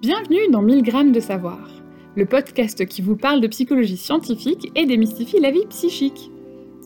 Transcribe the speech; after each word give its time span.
Bienvenue 0.00 0.48
dans 0.52 0.62
1000 0.62 0.84
grammes 0.84 1.10
de 1.10 1.18
savoir, 1.18 1.58
le 2.14 2.24
podcast 2.24 2.86
qui 2.86 3.02
vous 3.02 3.16
parle 3.16 3.40
de 3.40 3.48
psychologie 3.48 3.96
scientifique 3.96 4.70
et 4.76 4.86
démystifie 4.86 5.40
la 5.40 5.50
vie 5.50 5.66
psychique. 5.70 6.30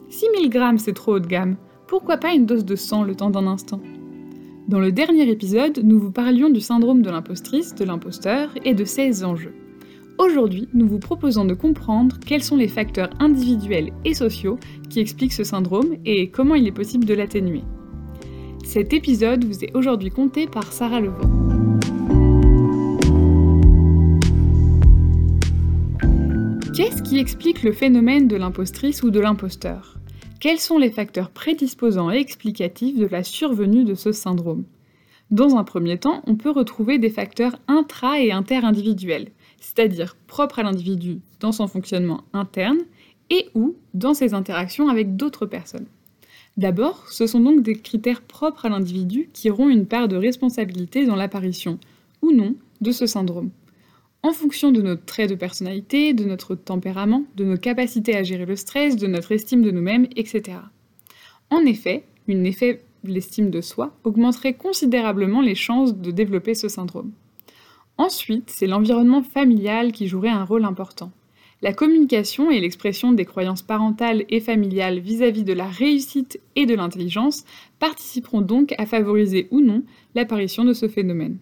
Si 0.08 0.24
1000 0.30 0.48
grammes 0.48 0.78
c'est 0.78 0.94
trop 0.94 1.16
haut 1.16 1.20
de 1.20 1.26
gamme, 1.26 1.56
pourquoi 1.86 2.16
pas 2.16 2.32
une 2.32 2.46
dose 2.46 2.64
de 2.64 2.74
sang 2.74 3.02
le 3.02 3.14
temps 3.14 3.28
d'un 3.28 3.46
instant? 3.46 3.82
Dans 4.66 4.80
le 4.80 4.92
dernier 4.92 5.28
épisode, 5.28 5.80
nous 5.84 6.00
vous 6.00 6.10
parlions 6.10 6.48
du 6.48 6.62
syndrome 6.62 7.02
de 7.02 7.10
l'impostrice, 7.10 7.74
de 7.74 7.84
l'imposteur 7.84 8.48
et 8.64 8.72
de 8.72 8.86
ses 8.86 9.24
enjeux. 9.24 9.54
Aujourd'hui, 10.18 10.68
nous 10.72 10.88
vous 10.88 10.98
proposons 10.98 11.44
de 11.44 11.52
comprendre 11.52 12.16
quels 12.24 12.42
sont 12.42 12.56
les 12.56 12.68
facteurs 12.68 13.10
individuels 13.20 13.92
et 14.06 14.14
sociaux 14.14 14.58
qui 14.88 15.00
expliquent 15.00 15.34
ce 15.34 15.44
syndrome 15.44 15.96
et 16.06 16.30
comment 16.30 16.54
il 16.54 16.66
est 16.66 16.72
possible 16.72 17.04
de 17.04 17.12
l'atténuer. 17.12 17.62
Cet 18.64 18.94
épisode 18.94 19.44
vous 19.44 19.64
est 19.64 19.76
aujourd'hui 19.76 20.08
conté 20.08 20.46
par 20.46 20.72
Sarah 20.72 21.02
Levent. 21.02 21.51
Qu'est-ce 26.74 27.02
qui 27.02 27.18
explique 27.18 27.64
le 27.64 27.72
phénomène 27.72 28.28
de 28.28 28.36
l'impostrice 28.36 29.02
ou 29.02 29.10
de 29.10 29.20
l'imposteur? 29.20 29.98
Quels 30.40 30.58
sont 30.58 30.78
les 30.78 30.90
facteurs 30.90 31.28
prédisposants 31.28 32.10
et 32.10 32.16
explicatifs 32.16 32.96
de 32.96 33.04
la 33.04 33.24
survenue 33.24 33.84
de 33.84 33.94
ce 33.94 34.10
syndrome? 34.10 34.64
Dans 35.30 35.56
un 35.56 35.64
premier 35.64 35.98
temps, 35.98 36.22
on 36.26 36.34
peut 36.34 36.50
retrouver 36.50 36.98
des 36.98 37.10
facteurs 37.10 37.58
intra- 37.68 38.18
et 38.20 38.32
inter-individuels, 38.32 39.28
c'est-à-dire 39.60 40.16
propres 40.26 40.60
à 40.60 40.62
l'individu 40.62 41.20
dans 41.40 41.52
son 41.52 41.68
fonctionnement 41.68 42.22
interne 42.32 42.78
et 43.28 43.50
ou 43.54 43.76
dans 43.92 44.14
ses 44.14 44.32
interactions 44.32 44.88
avec 44.88 45.14
d'autres 45.14 45.44
personnes. 45.44 45.86
D'abord, 46.56 47.06
ce 47.10 47.26
sont 47.26 47.40
donc 47.40 47.62
des 47.62 47.74
critères 47.74 48.22
propres 48.22 48.64
à 48.64 48.70
l'individu 48.70 49.28
qui 49.34 49.50
auront 49.50 49.68
une 49.68 49.84
part 49.84 50.08
de 50.08 50.16
responsabilité 50.16 51.04
dans 51.04 51.16
l'apparition, 51.16 51.78
ou 52.22 52.32
non, 52.32 52.54
de 52.80 52.92
ce 52.92 53.04
syndrome. 53.04 53.50
En 54.24 54.32
fonction 54.32 54.70
de 54.70 54.80
notre 54.80 55.04
trait 55.04 55.26
de 55.26 55.34
personnalité, 55.34 56.14
de 56.14 56.24
notre 56.24 56.54
tempérament, 56.54 57.24
de 57.34 57.44
nos 57.44 57.56
capacités 57.56 58.16
à 58.16 58.22
gérer 58.22 58.46
le 58.46 58.54
stress, 58.54 58.96
de 58.96 59.08
notre 59.08 59.32
estime 59.32 59.62
de 59.62 59.72
nous-mêmes, 59.72 60.06
etc. 60.14 60.58
En 61.50 61.64
effet, 61.66 62.04
une 62.28 62.46
effet 62.46 62.84
l'estime 63.02 63.50
de 63.50 63.60
soi 63.60 63.96
augmenterait 64.04 64.54
considérablement 64.54 65.40
les 65.40 65.56
chances 65.56 65.96
de 65.96 66.12
développer 66.12 66.54
ce 66.54 66.68
syndrome. 66.68 67.10
Ensuite, 67.98 68.48
c'est 68.48 68.68
l'environnement 68.68 69.22
familial 69.22 69.90
qui 69.90 70.06
jouerait 70.06 70.28
un 70.28 70.44
rôle 70.44 70.64
important. 70.64 71.10
La 71.60 71.72
communication 71.72 72.50
et 72.50 72.60
l'expression 72.60 73.12
des 73.12 73.24
croyances 73.24 73.62
parentales 73.62 74.24
et 74.28 74.40
familiales 74.40 75.00
vis-à-vis 75.00 75.44
de 75.44 75.52
la 75.52 75.66
réussite 75.66 76.40
et 76.56 76.66
de 76.66 76.74
l'intelligence 76.74 77.44
participeront 77.78 78.40
donc 78.40 78.74
à 78.78 78.86
favoriser 78.86 79.48
ou 79.50 79.60
non 79.60 79.82
l'apparition 80.14 80.64
de 80.64 80.72
ce 80.72 80.88
phénomène. 80.88 81.38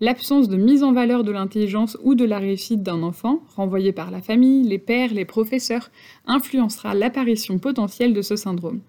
L'absence 0.00 0.48
de 0.48 0.56
mise 0.56 0.82
en 0.82 0.92
valeur 0.92 1.24
de 1.24 1.32
l'intelligence 1.32 1.96
ou 2.02 2.14
de 2.14 2.24
la 2.24 2.38
réussite 2.38 2.82
d'un 2.82 3.02
enfant, 3.02 3.42
renvoyé 3.56 3.92
par 3.92 4.10
la 4.10 4.20
famille, 4.20 4.62
les 4.62 4.78
pères, 4.78 5.14
les 5.14 5.24
professeurs, 5.24 5.90
influencera 6.26 6.94
l'apparition 6.94 7.58
potentielle 7.58 8.12
de 8.12 8.22
ce 8.22 8.36
syndrome. 8.36 8.80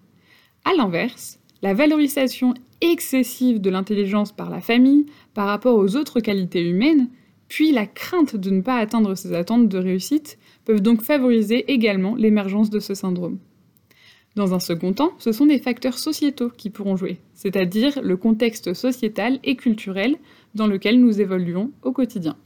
A 0.64 0.74
l'inverse, 0.74 1.40
la 1.62 1.72
valorisation 1.72 2.54
excessive 2.80 3.60
de 3.60 3.70
l'intelligence 3.70 4.32
par 4.32 4.50
la 4.50 4.60
famille 4.60 5.06
par 5.34 5.46
rapport 5.46 5.78
aux 5.78 5.96
autres 5.96 6.20
qualités 6.20 6.62
humaines 6.62 7.08
puis 7.48 7.72
la 7.72 7.86
crainte 7.86 8.36
de 8.36 8.50
ne 8.50 8.60
pas 8.60 8.76
atteindre 8.76 9.14
ses 9.14 9.32
attentes 9.32 9.68
de 9.68 9.78
réussite 9.78 10.38
peuvent 10.64 10.82
donc 10.82 11.02
favoriser 11.02 11.72
également 11.72 12.14
l'émergence 12.14 12.70
de 12.70 12.78
ce 12.78 12.94
syndrome. 12.94 13.38
Dans 14.38 14.54
un 14.54 14.60
second 14.60 14.92
temps, 14.92 15.14
ce 15.18 15.32
sont 15.32 15.46
des 15.46 15.58
facteurs 15.58 15.98
sociétaux 15.98 16.48
qui 16.48 16.70
pourront 16.70 16.94
jouer, 16.94 17.18
c'est-à-dire 17.34 18.00
le 18.00 18.16
contexte 18.16 18.72
sociétal 18.72 19.40
et 19.42 19.56
culturel 19.56 20.14
dans 20.54 20.68
lequel 20.68 21.00
nous 21.00 21.20
évoluons 21.20 21.72
au 21.82 21.90
quotidien. 21.90 22.36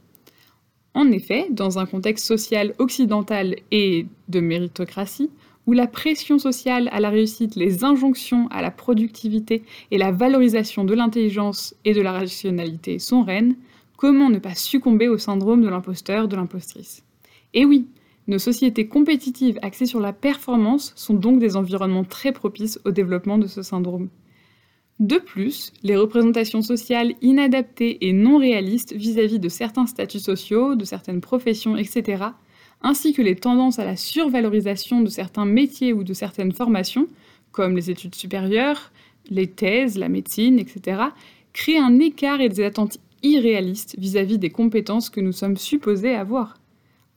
En 0.95 1.11
effet, 1.11 1.45
dans 1.51 1.77
un 1.77 1.85
contexte 1.85 2.25
social 2.25 2.73
occidental 2.79 3.57
et 3.69 4.07
de 4.27 4.39
méritocratie, 4.39 5.29
où 5.67 5.73
la 5.73 5.85
pression 5.85 6.39
sociale 6.39 6.89
à 6.91 6.99
la 6.99 7.11
réussite, 7.11 7.55
les 7.55 7.83
injonctions 7.83 8.47
à 8.47 8.63
la 8.63 8.71
productivité 8.71 9.61
et 9.91 9.99
la 9.99 10.11
valorisation 10.11 10.85
de 10.85 10.95
l'intelligence 10.95 11.75
et 11.85 11.93
de 11.93 12.01
la 12.01 12.13
rationalité 12.13 12.97
sont 12.97 13.21
reines, 13.21 13.55
Comment 13.97 14.31
ne 14.31 14.39
pas 14.39 14.55
succomber 14.55 15.07
au 15.07 15.19
syndrome 15.19 15.61
de 15.61 15.69
l'imposteur, 15.69 16.27
de 16.27 16.35
l'impostrice? 16.35 17.03
Et 17.53 17.63
oui, 17.63 17.85
nos 18.27 18.39
sociétés 18.39 18.87
compétitives 18.87 19.59
axées 19.61 19.85
sur 19.85 19.99
la 19.99 20.13
performance 20.13 20.93
sont 20.95 21.13
donc 21.13 21.39
des 21.39 21.55
environnements 21.55 22.05
très 22.05 22.31
propices 22.31 22.79
au 22.85 22.91
développement 22.91 23.37
de 23.37 23.47
ce 23.47 23.61
syndrome. 23.61 24.09
De 24.99 25.17
plus, 25.17 25.73
les 25.83 25.97
représentations 25.97 26.61
sociales 26.61 27.13
inadaptées 27.21 28.07
et 28.07 28.13
non 28.13 28.37
réalistes 28.37 28.93
vis-à-vis 28.93 29.39
de 29.39 29.49
certains 29.49 29.87
statuts 29.87 30.19
sociaux, 30.19 30.75
de 30.75 30.85
certaines 30.85 31.19
professions, 31.19 31.75
etc., 31.75 32.23
ainsi 32.81 33.13
que 33.13 33.21
les 33.21 33.35
tendances 33.35 33.79
à 33.79 33.85
la 33.85 33.95
survalorisation 33.95 35.01
de 35.01 35.09
certains 35.09 35.45
métiers 35.45 35.93
ou 35.93 36.03
de 36.03 36.13
certaines 36.13 36.51
formations, 36.51 37.07
comme 37.51 37.75
les 37.75 37.89
études 37.89 38.15
supérieures, 38.15 38.91
les 39.29 39.47
thèses, 39.47 39.97
la 39.97 40.09
médecine, 40.09 40.59
etc., 40.59 41.01
créent 41.53 41.79
un 41.79 41.99
écart 41.99 42.41
et 42.41 42.49
des 42.49 42.63
attentes 42.63 42.99
irréaliste 43.23 43.95
vis-à-vis 43.97 44.37
des 44.37 44.49
compétences 44.49 45.09
que 45.09 45.21
nous 45.21 45.31
sommes 45.31 45.57
supposés 45.57 46.13
avoir. 46.13 46.55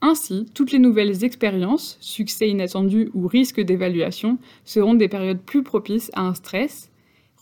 Ainsi, 0.08 0.46
toutes 0.54 0.70
les 0.70 0.78
nouvelles 0.78 1.24
expériences, 1.24 1.98
succès 2.00 2.48
inattendus 2.48 3.10
ou 3.12 3.26
risques 3.26 3.60
d'évaluation, 3.60 4.38
seront 4.64 4.94
des 4.94 5.08
périodes 5.08 5.40
plus 5.40 5.64
propices 5.64 6.12
à 6.14 6.20
un 6.20 6.32
stress 6.32 6.92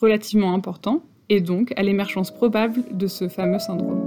relativement 0.01 0.55
important 0.55 1.03
et 1.29 1.43
donc 1.43 1.75
à 1.77 1.83
l'émergence 1.83 2.31
probable 2.31 2.83
de 2.91 3.07
ce 3.07 3.29
fameux 3.29 3.59
syndrome. 3.59 4.01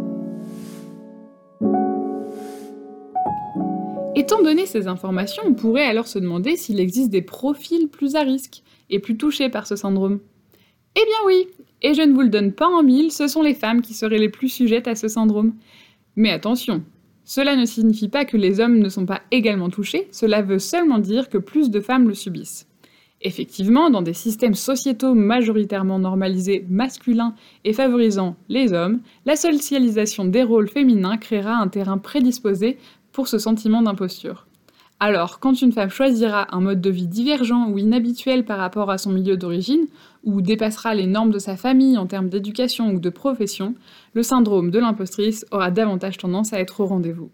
Étant 4.16 4.41
donné 4.41 4.66
ces 4.66 4.88
informations, 4.88 5.44
on 5.46 5.53
pourrait 5.53 5.85
alors 5.85 6.07
se 6.07 6.17
demander 6.17 6.57
s'il 6.57 6.79
existe 6.79 7.12
des 7.12 7.22
profils 7.22 7.88
plus 7.88 8.16
à 8.16 8.22
risque 8.22 8.63
et 8.90 8.97
plus 8.97 9.17
touchés 9.17 9.50
par 9.50 9.67
ce 9.67 9.75
syndrome. 9.75 10.19
Eh 10.96 11.06
bien 11.06 11.28
oui, 11.28 11.47
et 11.84 11.94
je 11.94 12.01
ne 12.01 12.12
vous 12.12 12.22
le 12.22 12.29
donne 12.29 12.53
pas 12.53 12.67
en 12.67 12.81
mille, 12.81 13.12
ce 13.12 13.28
sont 13.28 13.44
les 13.44 13.53
femmes 13.53 13.84
qui 13.84 13.94
seraient 13.94 14.17
les 14.17 14.29
plus 14.29 14.50
sujettes 14.50 14.88
à 14.88 14.96
ce 14.96 15.07
syndrome. 15.07 15.53
Mais 16.16 16.31
attention, 16.31 16.81
cela 17.27 17.57
ne 17.57 17.65
signifie 17.65 18.07
pas 18.07 18.23
que 18.23 18.38
les 18.38 18.61
hommes 18.61 18.79
ne 18.79 18.88
sont 18.88 19.05
pas 19.05 19.21
également 19.31 19.69
touchés, 19.69 20.07
cela 20.11 20.41
veut 20.41 20.59
seulement 20.59 20.97
dire 20.97 21.27
que 21.27 21.38
plus 21.38 21.69
de 21.69 21.81
femmes 21.81 22.07
le 22.07 22.13
subissent. 22.13 22.67
Effectivement, 23.21 23.89
dans 23.89 24.01
des 24.01 24.13
systèmes 24.13 24.53
sociétaux 24.53 25.13
majoritairement 25.13 25.99
normalisés 25.99 26.66
masculins 26.69 27.35
et 27.66 27.73
favorisant 27.73 28.37
les 28.47 28.71
hommes, 28.71 29.01
la 29.25 29.35
socialisation 29.35 30.23
des 30.23 30.41
rôles 30.41 30.69
féminins 30.69 31.17
créera 31.17 31.57
un 31.57 31.67
terrain 31.67 31.97
prédisposé 31.97 32.77
pour 33.11 33.27
ce 33.27 33.39
sentiment 33.39 33.81
d'imposture. 33.81 34.47
Alors, 35.00 35.40
quand 35.40 35.62
une 35.62 35.72
femme 35.72 35.91
choisira 35.91 36.47
un 36.56 36.59
mode 36.59 36.81
de 36.81 36.90
vie 36.90 37.06
divergent 37.06 37.69
ou 37.69 37.78
inhabituel 37.78 38.46
par 38.46 38.58
rapport 38.58 38.90
à 38.90 38.97
son 38.97 39.12
milieu 39.12 39.38
d'origine, 39.38 39.85
ou 40.24 40.41
dépassera 40.41 40.96
les 40.96 41.06
normes 41.06 41.30
de 41.30 41.38
sa 41.38 41.56
famille 41.56 42.00
en 42.00 42.08
termes 42.08 42.30
d'éducation 42.30 42.90
ou 42.90 43.00
de 43.00 43.09
profession, 43.09 43.75
le 44.13 44.24
syndrome 44.24 44.72
de 44.72 44.80
l'impostrice 44.80 45.46
aura 45.52 45.69
davantage 45.69 46.18
tendance 46.18 46.52
à 46.52 46.59
être 46.59 46.80
au 46.80 46.88
rendez-vous. 46.88 47.30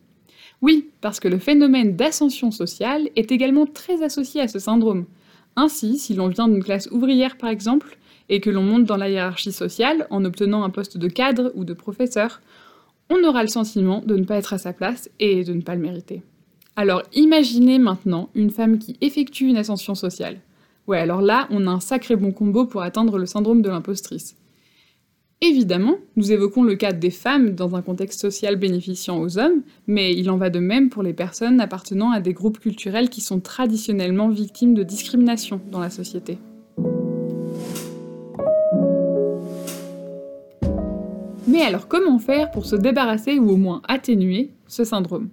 Oui, 0.62 0.90
parce 1.00 1.22
que 1.22 1.30
le 1.30 1.40
phénomène 1.40 1.96
d'ascension 1.96 2.52
sociale 2.52 3.10
est 3.16 3.32
également 3.32 3.66
très 3.66 4.04
associé 4.04 4.42
à 4.42 4.50
ce 4.50 4.60
syndrome. 4.60 5.06
Ainsi, 5.56 6.00
si 6.00 6.16
l'on 6.16 6.28
vient 6.28 6.50
d'une 6.50 6.64
classe 6.64 6.90
ouvrière 6.92 7.38
par 7.38 7.50
exemple, 7.50 7.98
et 8.28 8.42
que 8.42 8.50
l'on 8.50 8.64
monte 8.64 8.86
dans 8.86 8.98
la 8.98 9.10
hiérarchie 9.10 9.52
sociale 9.52 10.08
en 10.10 10.26
obtenant 10.26 10.64
un 10.64 10.70
poste 10.70 10.98
de 10.98 11.08
cadre 11.08 11.52
ou 11.56 11.64
de 11.64 11.74
professeur, 11.74 12.42
on 13.10 13.24
aura 13.24 13.42
le 13.42 13.50
sentiment 13.50 14.02
de 14.06 14.16
ne 14.18 14.24
pas 14.24 14.36
être 14.36 14.54
à 14.54 14.58
sa 14.58 14.74
place 14.74 15.10
et 15.20 15.44
de 15.44 15.54
ne 15.54 15.62
pas 15.62 15.76
le 15.76 15.82
mériter. 15.82 16.24
Alors 16.76 17.04
imaginez 17.14 17.78
maintenant 17.78 18.30
une 18.34 18.50
femme 18.50 18.80
qui 18.80 18.98
effectue 19.02 19.46
une 19.46 19.58
ascension 19.58 19.94
sociale. 19.94 20.40
Ouais, 20.88 20.98
alors 20.98 21.22
là, 21.22 21.48
on 21.52 21.68
a 21.68 21.70
un 21.70 21.80
sacré 21.80 22.16
bon 22.16 22.32
combo 22.32 22.66
pour 22.66 22.82
atteindre 22.82 23.18
le 23.18 23.28
syndrome 23.28 23.62
de 23.62 23.70
l'impostrice. 23.70 24.36
Évidemment, 25.40 25.98
nous 26.16 26.32
évoquons 26.32 26.64
le 26.64 26.76
cas 26.76 26.94
des 26.94 27.12
femmes 27.12 27.54
dans 27.54 27.76
un 27.76 27.82
contexte 27.82 28.22
social 28.22 28.56
bénéficiant 28.56 29.20
aux 29.20 29.38
hommes, 29.38 29.62
mais 29.88 30.14
il 30.14 30.30
en 30.32 30.38
va 30.38 30.50
de 30.50 30.60
même 30.60 30.90
pour 30.90 31.04
les 31.04 31.14
personnes 31.14 31.60
appartenant 31.60 32.12
à 32.12 32.22
des 32.22 32.34
groupes 32.34 32.60
culturels 32.60 33.10
qui 33.10 33.22
sont 33.22 33.40
traditionnellement 33.40 34.30
victimes 34.30 34.74
de 34.74 34.84
discrimination 34.84 35.62
dans 35.70 35.80
la 35.80 35.90
société. 35.90 36.40
Mais 41.46 41.62
alors 41.62 41.88
comment 41.88 42.20
faire 42.20 42.50
pour 42.50 42.66
se 42.66 42.76
débarrasser 42.76 43.38
ou 43.38 43.52
au 43.52 43.58
moins 43.58 43.82
atténuer 43.88 44.52
ce 44.68 44.84
syndrome? 44.84 45.30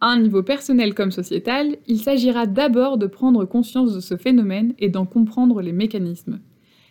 À 0.00 0.08
un 0.08 0.20
niveau 0.20 0.42
personnel 0.42 0.94
comme 0.94 1.10
sociétal, 1.10 1.76
il 1.86 1.98
s'agira 2.00 2.46
d'abord 2.46 2.98
de 2.98 3.06
prendre 3.06 3.44
conscience 3.46 3.94
de 3.94 4.00
ce 4.00 4.16
phénomène 4.16 4.74
et 4.78 4.90
d'en 4.90 5.06
comprendre 5.06 5.62
les 5.62 5.72
mécanismes. 5.72 6.40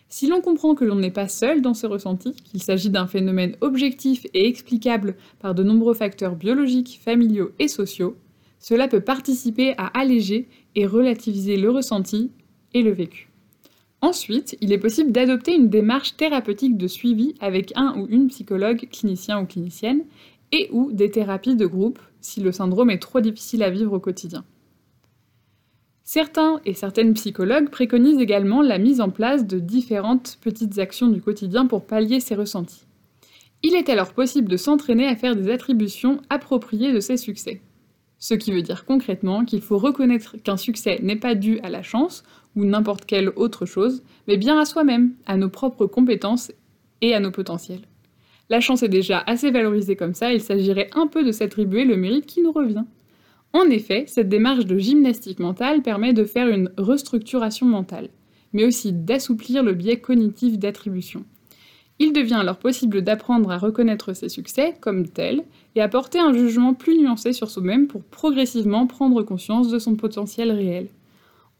Si 0.08 0.26
l'on 0.26 0.40
comprend 0.40 0.74
que 0.74 0.84
l'on 0.84 0.96
n'est 0.96 1.10
pas 1.10 1.28
seul 1.28 1.62
dans 1.62 1.74
ce 1.74 1.86
ressenti, 1.86 2.32
qu'il 2.32 2.62
s'agit 2.62 2.90
d'un 2.90 3.06
phénomène 3.06 3.56
objectif 3.60 4.26
et 4.34 4.48
explicable 4.48 5.16
par 5.40 5.54
de 5.54 5.62
nombreux 5.62 5.94
facteurs 5.94 6.36
biologiques, 6.36 7.00
familiaux 7.02 7.50
et 7.58 7.68
sociaux, 7.68 8.16
cela 8.58 8.88
peut 8.88 9.00
participer 9.00 9.74
à 9.78 9.86
alléger 9.98 10.48
et 10.74 10.86
relativiser 10.86 11.56
le 11.56 11.70
ressenti 11.70 12.30
et 12.74 12.82
le 12.82 12.92
vécu. 12.92 13.28
Ensuite, 14.00 14.56
il 14.60 14.72
est 14.72 14.78
possible 14.78 15.12
d'adopter 15.12 15.54
une 15.54 15.68
démarche 15.68 16.16
thérapeutique 16.16 16.76
de 16.76 16.86
suivi 16.86 17.34
avec 17.40 17.72
un 17.76 17.96
ou 17.98 18.06
une 18.08 18.28
psychologue, 18.28 18.88
clinicien 18.90 19.40
ou 19.40 19.46
clinicienne, 19.46 20.02
et 20.52 20.68
ou 20.70 20.92
des 20.92 21.10
thérapies 21.10 21.56
de 21.56 21.66
groupe 21.66 21.98
si 22.26 22.40
le 22.40 22.52
syndrome 22.52 22.90
est 22.90 22.98
trop 22.98 23.20
difficile 23.20 23.62
à 23.62 23.70
vivre 23.70 23.92
au 23.92 24.00
quotidien. 24.00 24.44
Certains 26.02 26.60
et 26.64 26.74
certaines 26.74 27.14
psychologues 27.14 27.70
préconisent 27.70 28.20
également 28.20 28.62
la 28.62 28.78
mise 28.78 29.00
en 29.00 29.10
place 29.10 29.46
de 29.46 29.58
différentes 29.58 30.38
petites 30.40 30.78
actions 30.78 31.08
du 31.08 31.20
quotidien 31.20 31.66
pour 31.66 31.84
pallier 31.84 32.20
ces 32.20 32.34
ressentis. 32.34 32.84
Il 33.62 33.74
est 33.74 33.88
alors 33.88 34.12
possible 34.12 34.48
de 34.48 34.56
s'entraîner 34.56 35.06
à 35.06 35.16
faire 35.16 35.34
des 35.34 35.50
attributions 35.50 36.20
appropriées 36.28 36.92
de 36.92 37.00
ces 37.00 37.16
succès. 37.16 37.60
Ce 38.18 38.34
qui 38.34 38.52
veut 38.52 38.62
dire 38.62 38.84
concrètement 38.84 39.44
qu'il 39.44 39.60
faut 39.60 39.78
reconnaître 39.78 40.36
qu'un 40.36 40.56
succès 40.56 41.00
n'est 41.02 41.16
pas 41.16 41.34
dû 41.34 41.58
à 41.60 41.70
la 41.70 41.82
chance 41.82 42.22
ou 42.54 42.64
n'importe 42.64 43.04
quelle 43.04 43.30
autre 43.36 43.66
chose, 43.66 44.02
mais 44.26 44.36
bien 44.36 44.58
à 44.58 44.64
soi-même, 44.64 45.14
à 45.26 45.36
nos 45.36 45.48
propres 45.48 45.86
compétences 45.86 46.52
et 47.00 47.14
à 47.14 47.20
nos 47.20 47.30
potentiels. 47.30 47.82
La 48.48 48.60
chance 48.60 48.82
est 48.82 48.88
déjà 48.88 49.22
assez 49.26 49.50
valorisée 49.50 49.96
comme 49.96 50.14
ça, 50.14 50.32
il 50.32 50.40
s'agirait 50.40 50.90
un 50.94 51.06
peu 51.06 51.24
de 51.24 51.32
s'attribuer 51.32 51.84
le 51.84 51.96
mérite 51.96 52.26
qui 52.26 52.42
nous 52.42 52.52
revient. 52.52 52.84
En 53.52 53.64
effet, 53.70 54.04
cette 54.06 54.28
démarche 54.28 54.66
de 54.66 54.78
gymnastique 54.78 55.40
mentale 55.40 55.82
permet 55.82 56.12
de 56.12 56.24
faire 56.24 56.48
une 56.48 56.70
restructuration 56.76 57.66
mentale, 57.66 58.10
mais 58.52 58.64
aussi 58.64 58.92
d'assouplir 58.92 59.62
le 59.62 59.74
biais 59.74 59.98
cognitif 59.98 60.58
d'attribution. 60.58 61.24
Il 61.98 62.12
devient 62.12 62.34
alors 62.34 62.58
possible 62.58 63.02
d'apprendre 63.02 63.50
à 63.50 63.56
reconnaître 63.56 64.12
ses 64.12 64.28
succès 64.28 64.74
comme 64.80 65.08
tels 65.08 65.44
et 65.74 65.80
à 65.80 65.88
porter 65.88 66.18
un 66.18 66.34
jugement 66.34 66.74
plus 66.74 66.98
nuancé 66.98 67.32
sur 67.32 67.50
soi-même 67.50 67.86
pour 67.86 68.02
progressivement 68.02 68.86
prendre 68.86 69.22
conscience 69.22 69.70
de 69.70 69.78
son 69.78 69.96
potentiel 69.96 70.52
réel. 70.52 70.88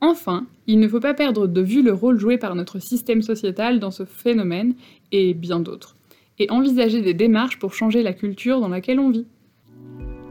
Enfin, 0.02 0.46
il 0.66 0.78
ne 0.78 0.88
faut 0.88 1.00
pas 1.00 1.14
perdre 1.14 1.46
de 1.46 1.60
vue 1.62 1.82
le 1.82 1.94
rôle 1.94 2.18
joué 2.18 2.36
par 2.36 2.54
notre 2.54 2.78
système 2.78 3.22
sociétal 3.22 3.80
dans 3.80 3.90
ce 3.90 4.04
phénomène 4.04 4.74
et 5.10 5.32
bien 5.32 5.58
d'autres, 5.58 5.96
et 6.38 6.50
envisager 6.50 7.02
des 7.02 7.14
démarches 7.14 7.58
pour 7.58 7.74
changer 7.74 8.02
la 8.02 8.12
culture 8.12 8.60
dans 8.60 8.68
laquelle 8.68 9.00
on 9.00 9.10
vit. 9.10 9.26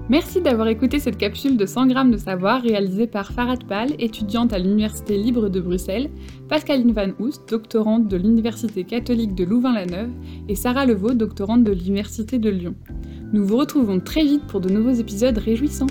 Merci 0.07 0.39
d'avoir 0.39 0.67
écouté 0.67 0.99
cette 0.99 1.17
capsule 1.17 1.57
de 1.57 1.65
100 1.65 1.87
grammes 1.87 2.11
de 2.11 2.17
savoir 2.17 2.61
réalisée 2.61 3.07
par 3.07 3.31
Farad 3.31 3.63
Pal, 3.63 3.89
étudiante 3.97 4.53
à 4.53 4.59
l'Université 4.59 5.17
libre 5.17 5.49
de 5.49 5.59
Bruxelles, 5.59 6.11
Pascaline 6.47 6.91
Van 6.91 7.09
Oust, 7.17 7.49
doctorante 7.49 8.07
de 8.07 8.15
l'Université 8.15 8.83
catholique 8.83 9.33
de 9.33 9.43
Louvain-la-Neuve, 9.43 10.11
et 10.47 10.53
Sarah 10.53 10.85
Levaux, 10.85 11.15
doctorante 11.15 11.63
de 11.63 11.71
l'Université 11.71 12.37
de 12.37 12.51
Lyon. 12.51 12.75
Nous 13.33 13.47
vous 13.47 13.57
retrouvons 13.57 13.99
très 13.99 14.23
vite 14.23 14.45
pour 14.45 14.61
de 14.61 14.69
nouveaux 14.69 14.93
épisodes 14.93 15.39
réjouissants. 15.39 15.87